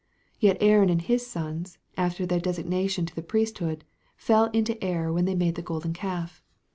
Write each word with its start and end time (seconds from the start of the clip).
Yet 0.39 0.57
Aaron 0.61 0.89
and 0.89 0.99
his 0.99 1.27
sons, 1.27 1.77
after 1.95 2.25
their 2.25 2.39
designation 2.39 3.05
to 3.05 3.13
the 3.13 3.21
priesthood, 3.21 3.83
fell 4.15 4.45
into 4.45 4.83
error 4.83 5.13
when 5.13 5.25
they 5.25 5.35
made 5.35 5.53
the 5.53 5.61
golden 5.61 5.93
calf. 5.93 6.41